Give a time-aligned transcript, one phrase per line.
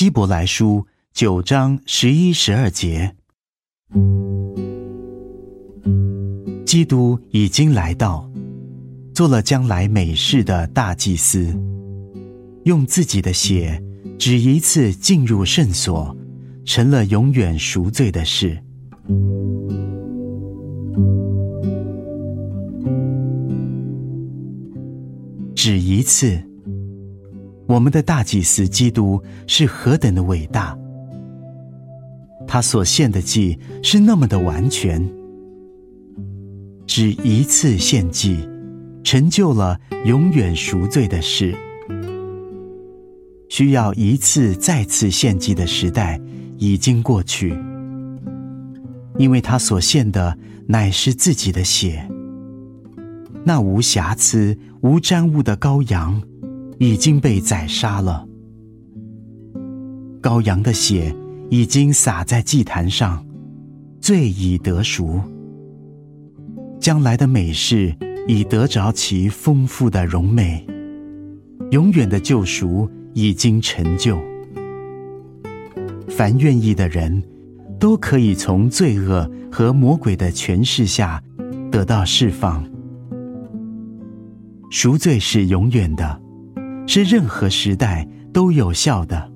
[0.00, 3.14] 希伯来书九章十一、十二节，
[6.64, 8.26] 基督已经来到，
[9.12, 11.54] 做了将来美事的大祭司，
[12.64, 13.78] 用自己的血
[14.18, 16.16] 只一次进入圣所，
[16.64, 18.58] 成了永远赎罪的事。
[25.54, 26.49] 只一次。
[27.70, 30.76] 我们的大祭司基督是何等的伟大！
[32.44, 35.08] 他所献的祭是那么的完全，
[36.84, 38.36] 只一次献祭，
[39.04, 41.54] 成就了永远赎罪的事。
[43.48, 46.20] 需要一次再次献祭的时代
[46.58, 47.56] 已经过去，
[49.16, 52.04] 因为他所献的乃是自己的血，
[53.44, 56.20] 那无瑕疵、无沾污的羔羊。
[56.80, 58.26] 已经被宰杀了，
[60.22, 61.14] 羔羊的血
[61.50, 63.22] 已经洒在祭坛上，
[64.00, 65.20] 罪已得赎。
[66.80, 67.94] 将来的美事
[68.26, 70.66] 已得着其丰富的荣美，
[71.70, 74.18] 永远的救赎已经成就。
[76.08, 77.22] 凡愿意的人，
[77.78, 81.22] 都可以从罪恶和魔鬼的权势下
[81.70, 82.66] 得到释放。
[84.70, 86.18] 赎罪是永远的。
[86.92, 89.30] 是任何时代都有效的，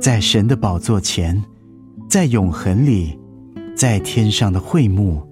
[0.00, 1.40] 在神的宝座前，
[2.08, 3.16] 在永恒里，
[3.76, 5.22] 在天上的会幕，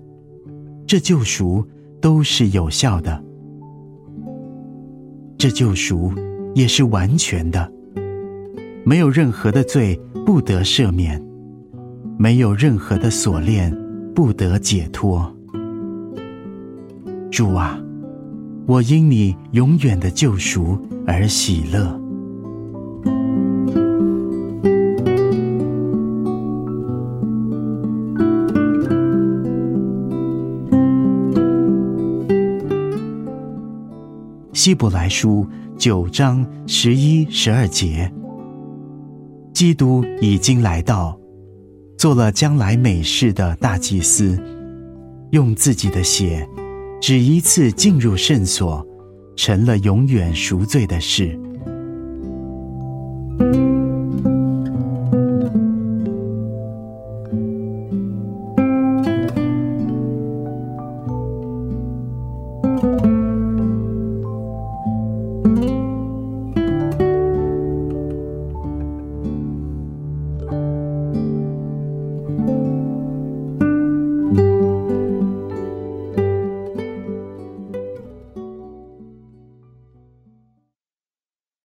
[0.87, 1.67] 这救赎
[2.01, 3.21] 都是有效的。
[5.37, 6.13] 这救赎
[6.55, 7.69] 也是完全的，
[8.85, 11.21] 没有任何的罪不得赦免，
[12.17, 13.77] 没有任何的锁链
[14.15, 15.37] 不得解脱。
[17.29, 17.77] 主啊！
[18.71, 22.01] 我因你永远的救赎而喜乐。
[34.53, 35.45] 希伯来书
[35.77, 38.09] 九章十一、十二节，
[39.53, 41.19] 基督已经来到，
[41.99, 44.39] 做了将来美事的大祭司，
[45.33, 46.49] 用自己的血。
[47.01, 48.87] 只一次进入圣所，
[49.35, 51.39] 成了永远赎罪的事。